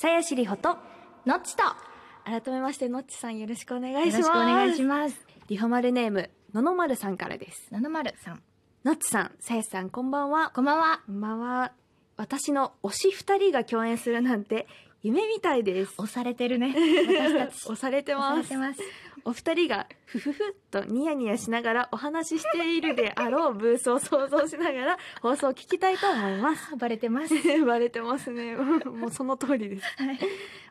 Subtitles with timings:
[0.00, 0.78] さやしりほと
[1.26, 1.62] のっちと。
[2.24, 4.16] 改めましてのっちさんよろしくお願いします。
[4.16, 5.26] よろしくお願いします。
[5.48, 7.66] リホマルネームののまるさんからです。
[7.70, 8.42] 七丸さん。
[8.82, 10.52] のっちさんさやしさんこんばんは。
[10.54, 11.02] こんばんは。
[11.04, 11.72] こんばんは。
[12.16, 14.66] 私の推し二人が共演するなんて
[15.02, 15.94] 夢みたいです。
[15.98, 16.74] 押されてるね。
[16.76, 17.64] 私たち。
[17.64, 18.80] 押されて押さますれてます。
[19.24, 26.76] お二人がふふふっとニヤニヤしながらお話ししているであろうブースを想像しながら 放送を聞きたいと思います。
[26.76, 27.34] バレてます。
[27.64, 28.56] バレてますね。
[28.56, 30.02] もうその通りです。
[30.02, 30.18] はい。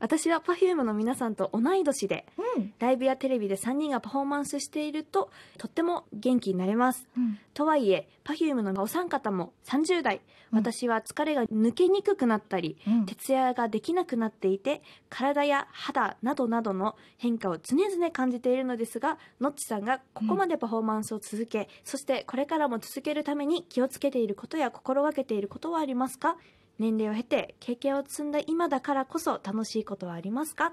[0.00, 2.26] 私は Perfume の皆さんと同い年で
[2.56, 2.72] うん。
[2.78, 7.06] ライブやテレビで3人がパフォーマンスしているととっても元気になれます。
[7.16, 7.38] うん。
[7.54, 10.20] とはいえ Perfume のお三方も30代。
[10.52, 10.58] うん。
[10.58, 13.06] 私は疲れが抜けにくくなったり、うん。
[13.06, 26.36] 徹夜ができなくなっていて体や肌などなどの変化を常々感じているのですがのっちさんがここまでパフォーマンスを続け、そしてこれからも続けるために気をつけていることや心がけていることはありますか？
[26.78, 30.72] 年齢を経て経験を積んだ今だからこそ楽しいことはありますか？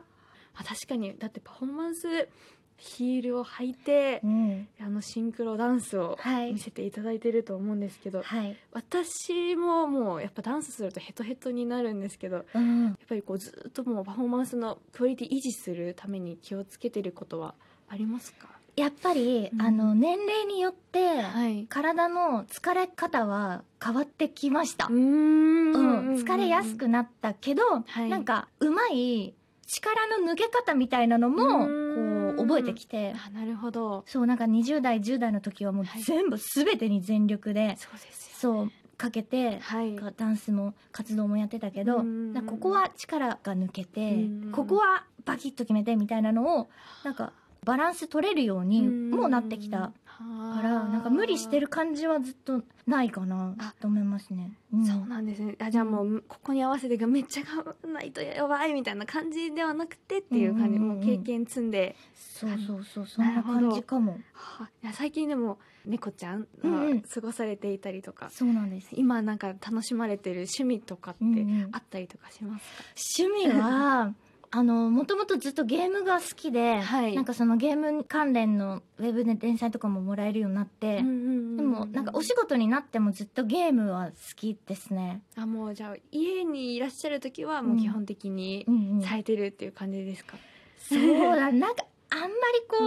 [0.57, 1.17] あ確かに。
[1.17, 2.29] だってパフォーマンス
[2.77, 4.67] ヒールを履いてうん。
[4.81, 6.53] あのシンクロダンスをはい。
[6.53, 8.57] 見せていただいてると思うんですけど、はい。
[8.73, 17.55] 私ももうやっぱダンスするとヘトヘトになるんですけどやっうんぱりこうずっともうパフォーマンスのクオリティ維持するために気をつけてることは
[17.87, 18.47] ありますか？
[18.75, 19.61] やっぱり、うん。
[19.61, 21.65] あの年齢によって、はい。
[21.69, 24.87] 体の疲れ方は変わってきました。
[24.87, 25.73] う、ーん。
[25.73, 28.09] うん、疲れやすくなったけど、はい。
[28.09, 29.33] なんかうまい
[29.65, 31.95] 力の抜け方みたいなのもうん。
[31.95, 32.04] こう
[32.47, 33.13] 覚えてきて。
[33.15, 34.03] あなるほど。
[34.07, 36.01] そうなんか20代10代の時はもうはい。
[36.01, 39.95] 全部全てに全力で、そうですよそうかけて、はい。
[40.15, 42.03] ダンスも活動もやってたけど、
[42.45, 46.69] ここは力が抜けて、うんここはバキッと決めてみたいなのを
[47.03, 53.73] なんかバランス取れるようにもうなってきたからなんか無理してる感じはずっとないかなあ。
[53.79, 54.51] と思いますね。
[54.73, 54.85] うん。
[54.85, 55.55] そうなんですね。
[55.59, 61.95] あじゃあもうここに合わせてめっちゃ頑張らないとやばいみたいな感じではなくてっていう感じ、うんうんうんもう経験積んで。
[62.15, 64.19] そうそうそうそんな感じかも。
[64.33, 67.01] はや最近でも猫ちゃんうんうん。
[67.01, 68.89] が過ごされていたりとか、そうなんです。
[68.93, 71.69] 今なんか楽しまれてる趣味とかってうんうん。
[71.71, 72.83] あったりとかしますか、
[73.27, 74.13] 趣味は
[74.51, 77.15] あのもともとずっとゲームが好きで、はい。
[77.15, 85.21] なんかそのゲーム関連のウェブで連載とかももらえるようになって、でもなんかお仕事になってもずっとゲームは好きですね。
[85.37, 89.01] あもうじゃあ家にいらっしゃる時はもう基本的にうんうん。
[89.01, 90.37] されてるっていう感じですか、
[90.79, 91.51] そうだ。
[91.51, 92.31] なんかあんまり
[92.69, 92.81] こう、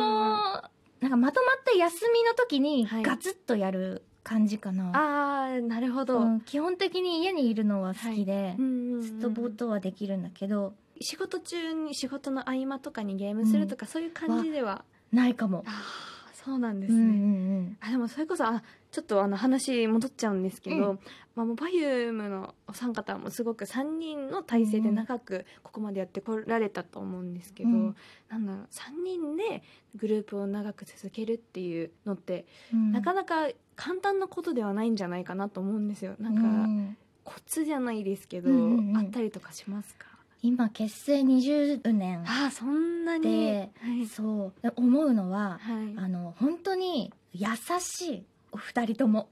[1.02, 3.02] なんかまとまった休みの時にはい。
[3.02, 4.90] ガツッとやる感じかな。
[4.94, 9.02] ああなるほど、うん基本的に家にいるのは好きで、うんうんうん。
[9.02, 15.64] ずっとぼーっとはできるんだけど仕事中に仕事の合間とかにゲームするとか、そういう感じではないかも。
[15.66, 17.76] ああそうなんですね、うんうんうん。
[17.80, 20.98] あでもそれこそあちょっとあの話戻っちゃうんですけど、う
[21.34, 27.96] まあ、もう Perfume のお三方もすごく3人の体制で長くここまでやってこられたと思うんですけど、うん。
[28.30, 29.62] なんだろう3人で
[29.96, 32.92] グループを長く続けるっていうのって、うん。
[32.92, 36.14] なかなか簡単なことではないんじゃないかなと思うんですよ。
[36.18, 36.96] なんか、うん。
[37.24, 38.96] コツじゃないですけど、うんうんうん。
[38.96, 40.06] あったりとかしますか？
[40.42, 42.20] 今結成20年。
[42.26, 43.22] ああそんなに。
[43.22, 44.62] ではい、そう。
[44.62, 47.46] で思うのははい、あの本当に優
[47.80, 49.28] しいお二人とも、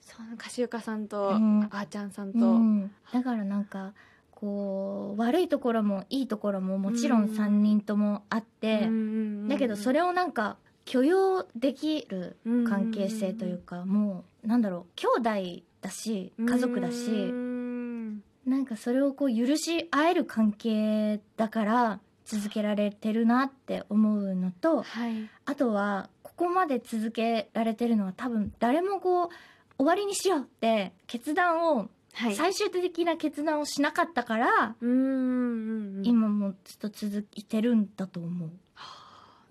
[0.00, 1.62] そうかしゆかさんと、うん。
[1.64, 2.90] あーちゃんさんと、うん。
[3.12, 3.92] だからなんか
[4.32, 8.88] こう悪いところもいいところももちろん3人ともあって、
[9.48, 12.36] だけどそれれをなんか許容できる
[12.66, 17.32] 関係性というか、もうなんだろう兄弟だし家族だし、
[18.50, 25.30] なんかそれをこう許し合える関係だから続けられてるなって思うのとはい。
[25.46, 29.28] あとはここまで続けられてるのは多分誰もこう
[29.78, 32.34] 終わりにしようって決断を、はい。
[32.34, 38.50] 最終的な決断をしなかったから、今もずっと続いてるんだと思う。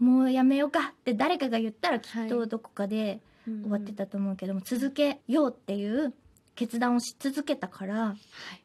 [0.04, 6.14] もうやめようかって誰かが言ったらきっとどこかでうん終わってたと思うけども、続けようっていう
[6.56, 8.16] 決断をし続けたから、は
[8.56, 8.64] い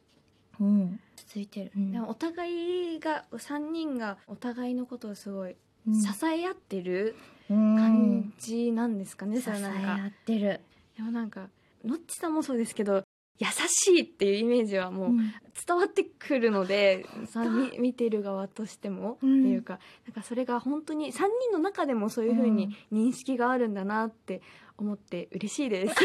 [0.60, 1.72] うん、続いてる。
[1.76, 1.92] うん。
[1.92, 5.56] でもお互いが3人がお互いのことをすごい
[5.86, 5.94] うん。
[6.00, 7.16] 支え合ってる
[7.50, 7.76] うん。
[7.76, 9.94] 感じなんですかね、支えそれなんか。
[10.04, 10.60] 合ってる。
[10.96, 11.48] でもなんか
[11.84, 13.02] のっちさんもそうですけど
[13.38, 15.32] 優しいっていうイメージはもううん。
[15.66, 19.40] 伝わってくるので、さみ見てる側としても、うん。
[19.40, 24.40] っていうかなんかそれが本当に3人の中でもそういう風に認識があるんだなって
[24.76, 25.94] 思って嬉しいです。
[25.94, 26.04] フ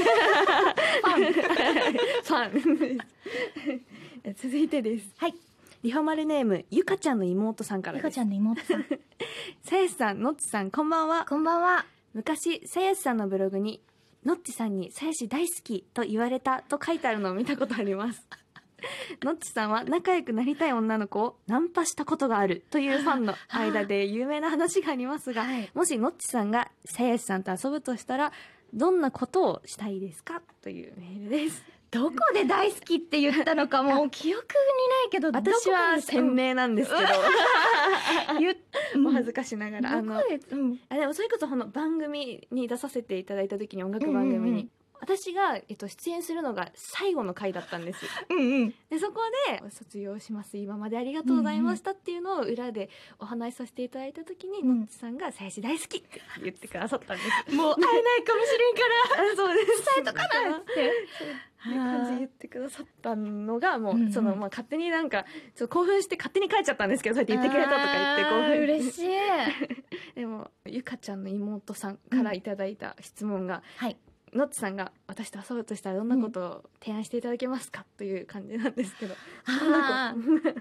[2.34, 2.54] ァン。
[2.54, 2.68] です
[4.36, 5.06] 続いてです。
[5.18, 5.33] はい。
[5.83, 8.86] リホマルネームゆかちゃんの妹さんからゆかちゃんの妹さん。
[9.63, 11.86] さやしさんのっちさんこんばんはこんばんは。
[12.13, 13.81] 昔さやしさんのブログに
[14.25, 18.27] のっちさんにさやし大好きと言われたと書いてあるのを見たことあります
[19.24, 28.33] のっちさんは仲良くなりたい女の子をナンパしたことがあるというファンの間で有名な話がありますが、はいもしのっちさんがさやしさんと遊ぶとしたら
[28.74, 30.42] どんなことをしたいですか？
[30.62, 34.03] というメールですどこで大好きって言ったのかも。
[34.06, 34.47] う記憶に
[34.89, 37.07] ないけど私は鮮明なんですけど。
[38.39, 38.57] 言っ
[39.06, 40.24] お恥ずかしながら、あのあ
[40.95, 44.71] でもそれこそこの番組に出させていただいた時に音楽番組に、うんうんうん
[45.01, 48.00] 私が、えっと、出演するのが最後の回だったんです。
[48.30, 48.74] うんうん。
[48.90, 54.80] でそこで「卒業します今までありがとうございました」っていうのを裏でお話しさせていただいた時に、うん。
[54.80, 57.56] のっちさんが「最初大好き!」って言ってくださったんです。
[57.56, 58.81] もう会えないかもしれんか
[59.18, 59.86] ら あそうです。
[59.96, 60.92] 伝えとかなって。
[61.62, 64.12] そういう感じで言ってくださったのがもう、うんうん。
[64.13, 65.25] そのまあ勝手になんか
[65.56, 69.10] ちょっと興奮して勝手に帰っちゃったんですけどそうやって言ってくれたとか言って興奮嬉しい。
[70.16, 73.98] でもゆかちゃんの妹さんからいただいた質問が、はい
[74.34, 79.16] のっちさんが私と遊ぶとしたらどんなことを提案していただけますか、という感じなんですけど。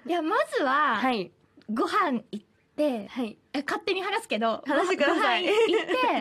[0.07, 1.31] いやまずは、はい。
[1.73, 2.45] ご飯行っ
[2.77, 3.37] てはい。
[3.53, 5.45] え勝手に話すけど話してください。
[5.45, 5.55] 行っ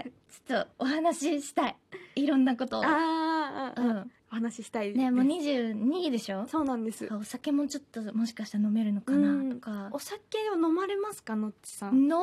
[0.04, 0.12] て
[0.48, 1.78] ちょっとお話ししたい。
[2.16, 2.84] いろんなことを。
[2.86, 4.12] あうん。
[4.30, 6.46] お話ししたいねもう22でしょ？
[6.48, 7.08] そうなんです。
[7.14, 9.52] お酒もちょっともしかしたら飲めるのかなうん。
[9.54, 10.18] とかお酒
[10.50, 12.14] を飲まれますかのっちさん、飲み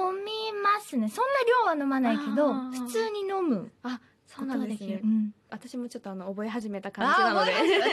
[0.62, 1.08] ますね。
[1.08, 1.32] そんな
[1.76, 3.70] 量は飲まないけど普通に飲む。
[3.82, 5.32] あそうなんですねうん。
[5.50, 7.52] 私もちょっとあの覚え始めた感じあなので。
[7.52, 7.84] 私もでも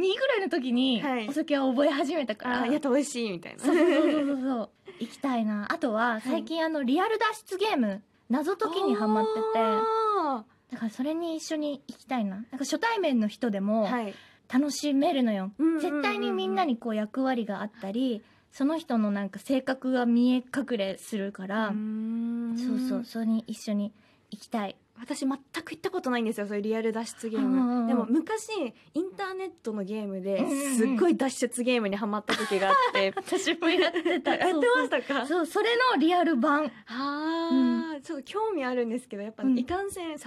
[0.00, 1.28] 22ぐらいの時にはい。
[1.28, 2.66] お酒は覚え始めたかあら。
[2.66, 3.62] ーやっと美味しいみたいな。
[3.64, 5.66] そうそうそうそう行きたいな。
[5.72, 9.40] あとは最近あのリアル脱出ゲーム謎解きにハマってて。
[9.58, 12.36] あだからそれに一緒に行きたいな。
[12.36, 14.14] なんか初対面の人でーもはい。
[14.52, 15.80] 楽しめるのよ、うんうんうんうん。
[15.80, 18.22] 絶対にみんなにこう役割があったり
[18.52, 23.92] その人のなんか性格が見え隠れするから、そうそうそれに一緒に
[24.30, 27.82] 行きたい私全く行ったことないんですよそういうリアル脱出ゲーうんうんうん。
[27.82, 28.50] ムでも昔
[28.94, 30.76] インターネットのゲームでうんうんうん。
[30.76, 33.12] すっごい脱出ゲームにハマった時があって。
[33.16, 34.36] 私もやってた。
[34.36, 35.26] やってましたか？
[35.26, 36.70] そうそれのリアル版。
[36.86, 39.58] あーちょっと興味あるんですけどやっぱうん。
[39.58, 40.18] いかんせん誘い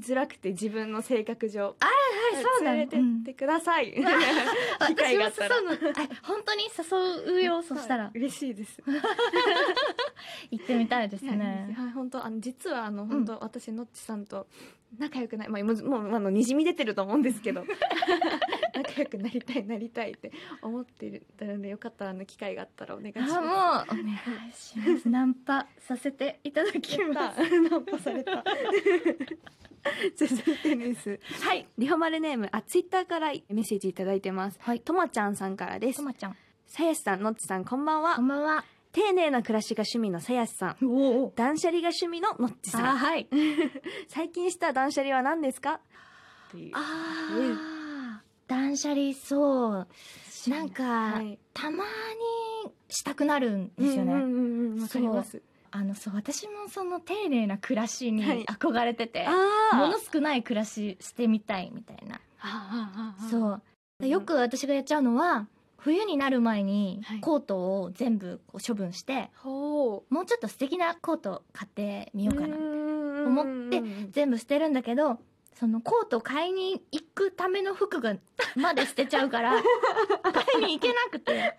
[0.00, 2.72] づらくて自分の性格上はいそうだ。
[2.74, 3.92] 連れてってください、
[4.86, 5.56] 機会があったら。
[5.56, 6.64] 私も誘うのあ本当に
[7.26, 8.10] 誘うよそしたら。
[8.14, 8.80] 嬉しいです。
[10.50, 14.48] 行ってみたいですはいねはい本当あの実はあの本当、私のっちさんと
[14.98, 17.64] 仲良くないまあもうもうあの滲み出てると思うんですけど
[18.74, 23.34] 仲良くなりたいなりたいって思ってるのでよかったらあの機会があったらお願いします。
[23.34, 24.14] あもうお願
[24.48, 25.08] いします。
[25.08, 27.36] ナンパさせていただきます。
[27.36, 27.60] た。
[27.70, 28.44] ナンパされた。
[30.16, 31.66] 続いてですはい。
[31.78, 34.58] リホマルネームあツイッターからメッセージいただいてます。
[34.60, 34.80] はい。
[34.80, 35.98] とまちゃんさんからです。
[35.98, 36.36] とまちゃん。
[36.66, 38.16] さやしさんのっちさんこんばんは。
[38.16, 40.86] こんばんは丁寧な暮らしが趣味のさやしさん。
[40.86, 41.32] おお。
[41.36, 42.86] 断捨離が趣味ののっちさん。
[42.86, 43.28] あはい。
[44.08, 45.80] 最近した断捨離は何ですか？
[46.72, 49.88] ああ断捨離そう。
[50.48, 51.38] なんか、はい。
[51.52, 51.84] たま
[52.64, 54.26] にしたくなるんですよね、うんう
[54.76, 55.40] んうんかります。
[55.72, 58.44] あのそう私もその丁寧な暮らしにはい。
[58.44, 62.20] 憧れてて、あもの少ない暮らししてみたいみたいな。
[63.30, 63.62] そう。
[64.00, 65.46] でよく私がやっちゃうのは
[65.80, 67.20] 冬になる前にはい。
[67.20, 75.18] コートを全部こう処分して、ほもうちょっと素敵なコート買ってみようかな思思って全部捨てるんだけど
[75.54, 78.16] そのコート買いに行くための服が
[78.56, 79.52] まで捨てちゃうから
[80.32, 81.56] 買いに行けなくて。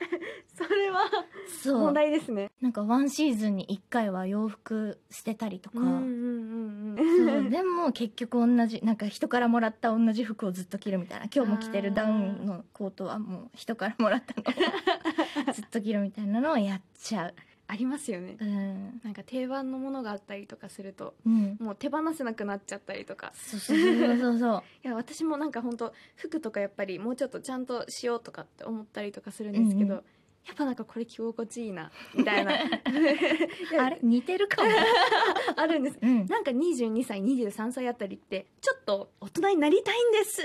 [0.55, 1.01] それは
[1.47, 1.79] そう。
[1.79, 2.51] 問題ですね。
[2.61, 6.60] なんかワンシーズンに1回は洋服捨てたりとか、うんうんうん
[6.97, 7.49] そう。
[7.49, 11.27] でも結局同じなんか人からもらった同じ服をずっと着るみたいな。
[11.33, 17.33] 今日も着てるダウンのコートはもう人からもらったのを ずっと着るみたいなのをやっちゃう。
[17.71, 18.35] ありますよね。
[18.37, 23.31] うん、なんか定番のものがあったりとかするとうん、もう手放せなくなっちゃったりとか。
[23.33, 24.63] そうそうそうそうそう。
[24.83, 30.03] いや私もなんか本当服とかやっぱりもうちょっとちゃんとしようとかって思ったりとかするんですけど、うんう
[30.47, 32.53] やっぱなんかこれ着心地いいなみたいな。
[33.79, 33.99] あれ？
[34.01, 34.69] 似てるかも、
[35.55, 35.99] あるんです。
[36.01, 40.41] うん、なんか22歳23歳あたりってちょっと大人になりたいんです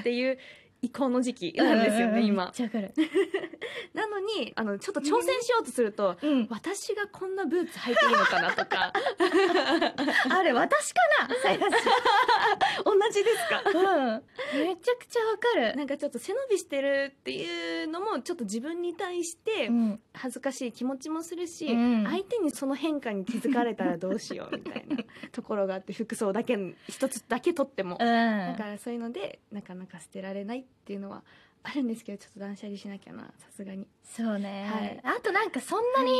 [0.00, 0.38] っていう
[0.82, 2.92] 移行の時期なんですよね、うんうんうかる、
[3.94, 8.92] なのにあのちょっと挑戦しようとすると、うん、私がこんなブーツ履いていいのかなとか。
[10.30, 11.28] あれ私かな？
[12.84, 13.62] 同じですか？
[13.64, 14.22] うん。
[14.64, 15.76] めちゃくちゃわかる。
[15.76, 20.00] なんかちょっと背伸びしてるっていうのもちょっと自分に対してうん。
[20.14, 22.04] 恥ずかしい気持ちもするし、うん。
[22.04, 24.96] 相手にその変化に気づかれたらどうしようみたいな
[25.32, 26.58] ところがあって服装だけ
[26.88, 28.06] 一つだけ取っても、うん。
[28.06, 31.22] だからそういうのでなかなか捨てられないっていうのは
[31.62, 33.24] あるんですけどちょっと断捨離しなきゃな。
[33.38, 33.86] さすがに。
[34.04, 35.00] そうね、はい。
[35.04, 36.10] あとなんかそんなに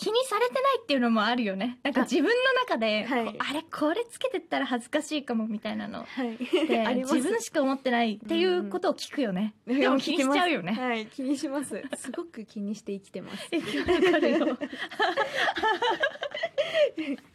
[0.00, 1.78] 気にされてないっていうのもあるよね。
[1.82, 2.30] なんか自分の
[2.66, 3.36] 中ではい。
[3.38, 6.04] あれこれつけてったら恥ずかしいかもみたいなの。
[6.04, 6.38] はい。
[7.04, 11.82] 自分しか思ってないっていうことを聞くよね、でも気にしちゃうよね、はい気にします。
[11.96, 13.50] すごく気にして生きてます。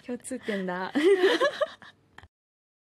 [0.05, 0.91] 共通点だ